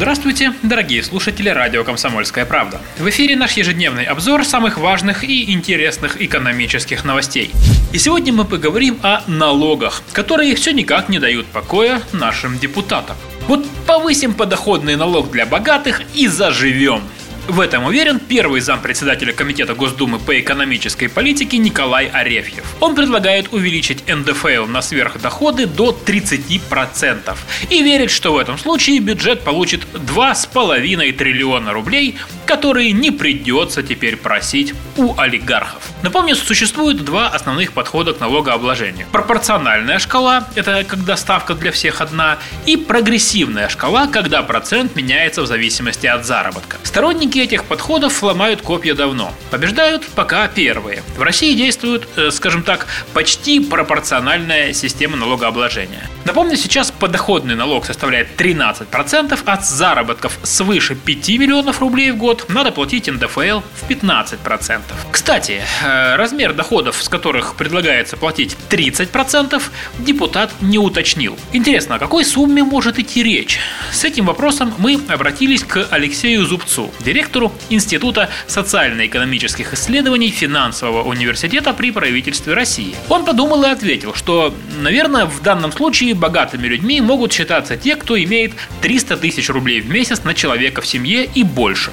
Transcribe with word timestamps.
Здравствуйте, 0.00 0.54
дорогие 0.62 1.02
слушатели 1.02 1.50
радио 1.50 1.84
«Комсомольская 1.84 2.46
правда». 2.46 2.80
В 2.98 3.06
эфире 3.10 3.36
наш 3.36 3.52
ежедневный 3.58 4.04
обзор 4.04 4.46
самых 4.46 4.78
важных 4.78 5.24
и 5.24 5.52
интересных 5.52 6.22
экономических 6.22 7.04
новостей. 7.04 7.50
И 7.92 7.98
сегодня 7.98 8.32
мы 8.32 8.46
поговорим 8.46 8.98
о 9.02 9.22
налогах, 9.26 10.02
которые 10.12 10.54
все 10.54 10.72
никак 10.72 11.10
не 11.10 11.18
дают 11.18 11.44
покоя 11.48 12.00
нашим 12.12 12.58
депутатам. 12.58 13.14
Вот 13.46 13.68
повысим 13.86 14.32
подоходный 14.32 14.96
налог 14.96 15.30
для 15.30 15.44
богатых 15.44 16.00
и 16.14 16.28
заживем. 16.28 17.02
В 17.50 17.58
этом 17.58 17.82
уверен 17.82 18.20
первый 18.20 18.60
зампредседателя 18.60 19.32
Комитета 19.32 19.74
Госдумы 19.74 20.20
по 20.20 20.38
экономической 20.38 21.08
политике 21.08 21.58
Николай 21.58 22.06
Арефьев. 22.06 22.62
Он 22.78 22.94
предлагает 22.94 23.52
увеличить 23.52 24.04
НДФЛ 24.06 24.66
на 24.66 24.80
сверхдоходы 24.82 25.66
до 25.66 25.90
30% 25.90 27.36
и 27.68 27.82
верит, 27.82 28.12
что 28.12 28.34
в 28.34 28.38
этом 28.38 28.56
случае 28.56 29.00
бюджет 29.00 29.40
получит 29.40 29.80
2,5 29.94 31.12
триллиона 31.14 31.72
рублей, 31.72 32.16
которые 32.46 32.92
не 32.92 33.10
придется 33.10 33.82
теперь 33.82 34.16
просить 34.16 34.72
у 34.96 35.18
олигархов. 35.18 35.82
Напомню, 36.02 36.36
существует 36.36 37.04
два 37.04 37.26
основных 37.26 37.72
подхода 37.72 38.12
к 38.12 38.20
налогообложению. 38.20 39.08
Пропорциональная 39.10 39.98
шкала– 39.98 40.46
это 40.54 40.84
когда 40.84 41.16
ставка 41.16 41.54
для 41.54 41.72
всех 41.72 42.00
одна, 42.00 42.38
и 42.66 42.76
прогрессивная 42.76 43.68
шкала, 43.68 44.06
когда 44.06 44.42
процент 44.42 44.94
меняется 44.94 45.42
в 45.42 45.46
зависимости 45.48 46.06
от 46.06 46.24
заработка. 46.24 46.76
Сторонники 46.84 47.39
этих 47.40 47.64
подходов 47.64 48.22
ломают 48.22 48.62
копья 48.62 48.94
давно. 48.94 49.32
Побеждают 49.50 50.06
пока 50.14 50.46
первые. 50.48 51.02
В 51.16 51.22
России 51.22 51.54
действует, 51.54 52.08
э, 52.16 52.30
скажем 52.30 52.62
так, 52.62 52.86
почти 53.12 53.60
пропорциональная 53.60 54.72
система 54.72 55.16
налогообложения. 55.16 56.08
Напомню, 56.30 56.56
сейчас 56.56 56.92
подоходный 56.92 57.56
налог 57.56 57.84
составляет 57.84 58.40
13%, 58.40 59.36
от 59.44 59.66
заработков 59.66 60.38
свыше 60.44 60.94
5 60.94 61.28
миллионов 61.30 61.80
рублей 61.80 62.12
в 62.12 62.18
год 62.18 62.46
надо 62.48 62.70
платить 62.70 63.08
НДФЛ 63.08 63.62
в 63.62 63.88
15%. 63.88 64.80
Кстати, 65.10 65.60
э, 65.82 66.14
размер 66.14 66.52
доходов, 66.52 67.02
с 67.02 67.08
которых 67.08 67.56
предлагается 67.56 68.16
платить 68.16 68.56
30%, 68.68 69.72
депутат 69.98 70.52
не 70.60 70.78
уточнил. 70.78 71.36
Интересно, 71.52 71.96
о 71.96 71.98
какой 71.98 72.24
сумме 72.24 72.62
может 72.62 73.00
идти 73.00 73.24
речь? 73.24 73.58
С 73.90 74.04
этим 74.04 74.26
вопросом 74.26 74.72
мы 74.78 75.00
обратились 75.08 75.64
к 75.64 75.88
Алексею 75.90 76.46
Зубцу, 76.46 76.92
директору 77.00 77.52
Института 77.70 78.30
социально-экономических 78.46 79.74
исследований 79.74 80.30
Финансового 80.30 81.02
университета 81.02 81.72
при 81.72 81.90
правительстве 81.90 82.54
России. 82.54 82.94
Он 83.08 83.24
подумал 83.24 83.64
и 83.64 83.68
ответил, 83.68 84.14
что, 84.14 84.54
наверное, 84.80 85.26
в 85.26 85.42
данном 85.42 85.72
случае 85.72 86.19
богатыми 86.20 86.68
людьми 86.68 87.00
могут 87.00 87.32
считаться 87.32 87.76
те, 87.76 87.96
кто 87.96 88.22
имеет 88.22 88.52
300 88.82 89.16
тысяч 89.16 89.48
рублей 89.48 89.80
в 89.80 89.90
месяц 89.90 90.22
на 90.22 90.34
человека 90.34 90.82
в 90.82 90.86
семье 90.86 91.24
и 91.24 91.42
больше. 91.42 91.90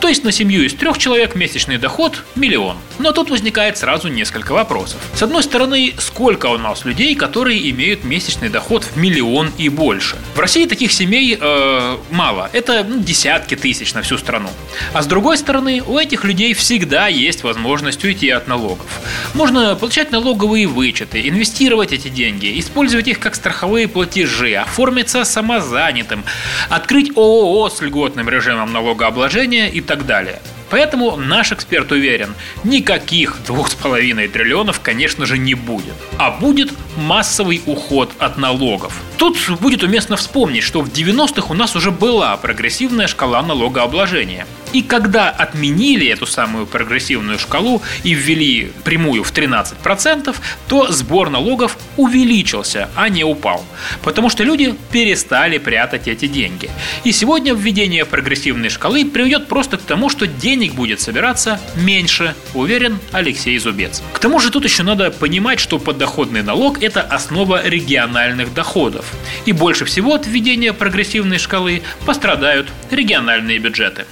То 0.00 0.08
есть 0.08 0.24
на 0.24 0.32
семью 0.32 0.64
из 0.64 0.72
трех 0.74 0.96
человек 0.96 1.34
месячный 1.34 1.76
доход– 1.76 2.22
миллион. 2.34 2.76
Но 2.98 3.12
тут 3.12 3.30
возникает 3.30 3.76
сразу 3.76 4.08
несколько 4.08 4.52
вопросов. 4.52 5.00
С 5.14 5.22
одной 5.22 5.42
стороны, 5.42 5.92
сколько 5.98 6.46
у 6.46 6.58
нас 6.58 6.84
людей, 6.84 7.14
которые 7.14 7.68
имеют 7.70 8.04
месячный 8.04 8.48
доход 8.48 8.84
в 8.84 8.96
миллион 8.96 9.50
и 9.58 9.68
больше? 9.68 10.16
В 10.34 10.38
России 10.38 10.66
таких 10.66 10.92
семей 10.92 11.36
э, 11.40 11.96
мало. 12.10 12.48
Это 12.52 12.84
ну, 12.84 13.00
десятки 13.00 13.56
тысяч 13.56 13.94
на 13.94 14.02
всю 14.02 14.16
страну. 14.18 14.48
А 14.92 15.02
с 15.02 15.06
другой 15.06 15.36
стороны, 15.36 15.82
у 15.84 15.98
этих 15.98 16.24
людей 16.24 16.54
всегда 16.54 17.08
есть 17.08 17.42
возможность 17.42 18.04
уйти 18.04 18.30
от 18.30 18.46
налогов. 18.46 18.86
Можно 19.34 19.74
получать 19.74 20.12
налоговые 20.12 20.68
вычеты, 20.68 21.28
инвестировать 21.28 21.92
эти 21.92 22.08
деньги, 22.08 22.58
использовать 22.60 23.08
их 23.08 23.18
как 23.18 23.34
страховые 23.54 23.86
платежи, 23.86 24.54
оформиться 24.54 25.24
самозанятым, 25.24 26.24
открыть 26.70 27.16
ООО 27.16 27.68
с 27.68 27.80
льготным 27.80 28.28
режимом 28.28 28.72
налогообложения 28.72 29.68
и 29.68 29.80
так 29.80 30.06
далее. 30.06 30.40
Поэтому 30.70 31.14
наш 31.16 31.52
эксперт 31.52 31.92
уверен, 31.92 32.34
никаких 32.64 33.36
2,5 33.46 34.28
триллионов, 34.28 34.80
конечно 34.80 35.24
же, 35.24 35.38
не 35.38 35.54
будет. 35.54 35.94
А 36.18 36.32
будет 36.32 36.72
массовый 36.96 37.62
уход 37.66 38.12
от 38.18 38.38
налогов. 38.38 39.00
Тут 39.16 39.38
будет 39.60 39.82
уместно 39.82 40.16
вспомнить, 40.16 40.62
что 40.62 40.80
в 40.80 40.88
90-х 40.88 41.48
у 41.50 41.54
нас 41.54 41.76
уже 41.76 41.90
была 41.90 42.36
прогрессивная 42.36 43.06
шкала 43.06 43.42
налогообложения. 43.42 44.46
И 44.72 44.82
когда 44.82 45.30
отменили 45.30 46.08
эту 46.08 46.26
самую 46.26 46.66
прогрессивную 46.66 47.38
шкалу 47.38 47.80
и 48.02 48.12
ввели 48.12 48.72
прямую 48.82 49.22
в 49.22 49.32
13%, 49.32 50.34
то 50.66 50.90
сбор 50.90 51.30
налогов 51.30 51.78
увеличился, 51.96 52.90
а 52.96 53.08
не 53.08 53.22
упал. 53.22 53.64
Потому 54.02 54.30
что 54.30 54.42
люди 54.42 54.74
перестали 54.90 55.58
прятать 55.58 56.08
эти 56.08 56.26
деньги. 56.26 56.70
И 57.04 57.12
сегодня 57.12 57.54
введение 57.54 58.04
прогрессивной 58.04 58.68
шкалы 58.68 59.04
приведет 59.04 59.46
просто 59.46 59.76
к 59.76 59.82
тому, 59.82 60.08
что 60.10 60.26
денег 60.26 60.74
будет 60.74 61.00
собираться 61.00 61.60
меньше, 61.76 62.34
уверен 62.52 62.98
Алексей 63.12 63.56
Зубец. 63.58 64.02
К 64.12 64.18
тому 64.18 64.40
же 64.40 64.50
тут 64.50 64.64
еще 64.64 64.82
надо 64.82 65.12
понимать, 65.12 65.60
что 65.60 65.78
подоходный 65.78 66.42
налог– 66.42 66.82
это 66.84 67.02
основа 67.02 67.66
региональных 67.66 68.54
доходов. 68.54 69.06
И 69.46 69.52
больше 69.52 69.84
всего 69.84 70.14
от 70.14 70.26
введения 70.26 70.72
прогрессивной 70.72 71.38
шкалы 71.38 71.82
пострадают 72.06 72.68
региональные 72.90 73.58
бюджеты. 73.58 74.06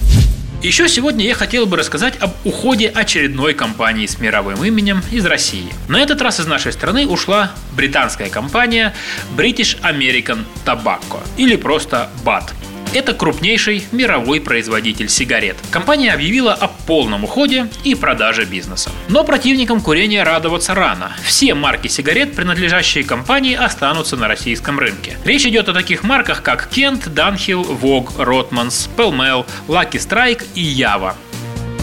Еще 0.62 0.88
сегодня 0.88 1.26
я 1.26 1.34
хотел 1.34 1.66
бы 1.66 1.76
рассказать 1.76 2.16
об 2.20 2.30
уходе 2.44 2.88
очередной 2.88 3.52
компании 3.52 4.06
с 4.06 4.20
мировым 4.20 4.62
именем 4.64 5.02
из 5.10 5.26
России. 5.26 5.66
На 5.88 6.00
этот 6.00 6.22
раз 6.22 6.38
из 6.38 6.46
нашей 6.46 6.72
страны 6.72 7.06
ушла 7.08 7.50
британская 7.76 8.30
компания 8.30 8.94
British 9.36 9.80
American 9.82 10.44
Tobacco 10.64 11.18
или 11.36 11.56
просто 11.56 12.08
BAT. 12.24 12.52
Это 12.94 13.14
крупнейший 13.14 13.84
мировой 13.91 14.41
производитель 14.41 15.08
сигарет. 15.08 15.56
Компания 15.70 16.12
объявила 16.12 16.53
о 16.53 16.69
полном 16.69 17.25
уходе 17.25 17.69
и 17.84 17.94
продаже 17.94 18.44
бизнеса. 18.44 18.91
Но 19.08 19.25
противникам 19.25 19.80
курения 19.80 20.22
радоваться 20.22 20.75
рано. 20.75 21.16
Все 21.25 21.54
марки 21.54 21.88
сигарет, 21.88 22.36
принадлежащие 22.36 23.04
компании, 23.04 23.54
останутся 23.54 24.16
на 24.16 24.28
российском 24.28 24.78
рынке. 24.78 25.16
Речь 25.25 25.47
идет 25.47 25.70
о 25.70 25.72
таких 25.72 26.02
марках, 26.02 26.42
как 26.42 26.69
Kent, 26.70 27.14
Dunhill, 27.14 27.81
Vogue, 27.81 28.14
Rotmans, 28.16 28.91
Pellmell, 28.94 29.47
Lucky 29.69 29.92
Strike 29.92 30.44
и 30.54 30.62
Ява. 30.62 31.16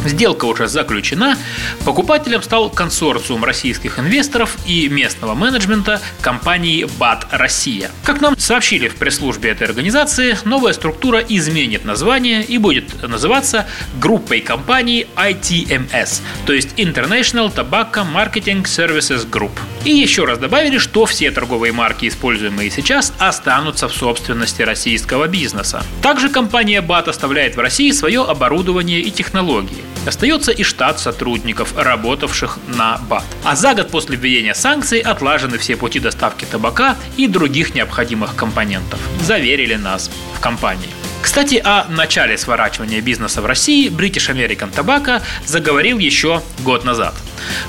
Сделка 0.05 0.45
уже 0.45 0.67
заключена. 0.67 1.37
Покупателем 1.85 2.41
стал 2.41 2.69
консорциум 2.69 3.43
российских 3.43 3.99
инвесторов 3.99 4.57
и 4.65 4.87
местного 4.87 5.33
менеджмента 5.33 6.01
компании 6.21 6.87
БАТ 6.97 7.27
Россия. 7.31 7.91
Как 8.03 8.21
нам 8.21 8.37
сообщили 8.37 8.87
в 8.87 8.95
пресс-службе 8.95 9.49
этой 9.51 9.67
организации, 9.67 10.37
новая 10.45 10.73
структура 10.73 11.19
изменит 11.19 11.85
название 11.85 12.43
и 12.43 12.57
будет 12.57 13.01
называться 13.03 13.67
группой 13.99 14.39
компаний 14.41 15.05
ITMS, 15.15 16.21
то 16.45 16.53
есть 16.53 16.69
International 16.77 17.53
Tobacco 17.53 18.05
Marketing 18.05 18.63
Services 18.63 19.29
Group. 19.29 19.51
И 19.85 19.91
еще 19.91 20.25
раз 20.25 20.39
добавили, 20.39 20.77
что 20.77 21.05
все 21.05 21.31
торговые 21.31 21.73
марки, 21.73 22.07
используемые 22.07 22.69
сейчас, 22.69 23.13
останутся 23.17 23.87
в 23.87 23.93
собственности 23.93 24.61
российского 24.61 25.27
бизнеса. 25.27 25.83
Также 26.01 26.29
компания 26.29 26.81
БАТ 26.81 27.09
оставляет 27.09 27.55
в 27.55 27.59
России 27.59 27.91
свое 27.91 28.23
оборудование 28.23 29.01
и 29.01 29.11
технологии. 29.11 29.88
Остается 30.05 30.51
и 30.51 30.63
штат 30.63 30.99
сотрудников, 30.99 31.77
работавших 31.77 32.59
на 32.67 32.97
БАТ. 33.09 33.23
А 33.43 33.55
за 33.55 33.73
год 33.73 33.89
после 33.89 34.15
введения 34.15 34.53
санкций 34.53 34.99
отлажены 34.99 35.57
все 35.57 35.75
пути 35.75 35.99
доставки 35.99 36.45
табака 36.45 36.95
и 37.17 37.27
других 37.27 37.75
необходимых 37.75 38.35
компонентов. 38.35 38.99
Заверили 39.21 39.75
нас 39.75 40.09
в 40.35 40.39
компании. 40.39 40.89
Кстати, 41.21 41.61
о 41.63 41.85
начале 41.89 42.37
сворачивания 42.37 43.01
бизнеса 43.01 43.41
в 43.41 43.45
России 43.45 43.89
British 43.89 44.33
American 44.33 44.73
Tobacco 44.73 45.21
заговорил 45.45 45.99
еще 45.99 46.41
год 46.59 46.85
назад. 46.85 47.13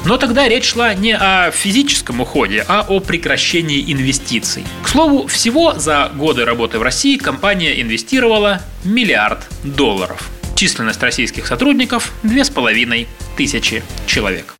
Но 0.05 0.19
тогда 0.19 0.49
речь 0.49 0.71
шла 0.73 0.95
не 0.95 1.17
о 1.17 1.51
физическом 1.51 2.21
уходе, 2.21 2.65
а 2.69 2.87
о 2.89 3.01
прекращении 3.01 3.93
инвестиций. 3.93 4.65
К 4.85 4.89
слову, 4.89 5.27
всего 5.27 5.75
за 5.75 6.11
годы 6.15 6.45
работы 6.45 6.79
в 6.79 6.83
России 6.83 7.17
компания 7.17 7.81
инвестировала 7.81 8.63
миллиард 8.85 9.41
долларов. 9.65 10.31
Численность 10.61 11.03
российских 11.03 11.47
сотрудников– 11.47 12.13
2500 12.23 13.83
человек. 14.05 14.57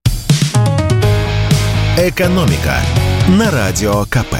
Экономика 1.99 2.79
на 3.29 3.51
радио 3.51 4.07
КП. 4.07 4.35